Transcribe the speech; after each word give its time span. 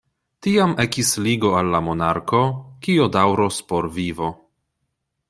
Tiam 0.45 0.71
ekis 0.83 1.11
ligo 1.27 1.51
al 1.59 1.69
la 1.75 1.81
monarko, 1.89 2.41
kio 2.87 3.07
daŭros 3.17 3.61
por 3.73 3.91
vivo. 3.99 4.31